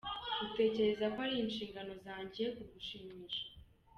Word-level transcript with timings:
Utekereza 0.45 1.05
ko 1.13 1.17
ari 1.25 1.35
inshingano 1.43 1.93
zanjye 2.05 2.43
kugushimisha?. 2.55 3.43